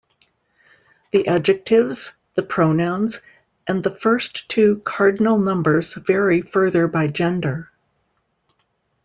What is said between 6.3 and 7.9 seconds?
further by gender.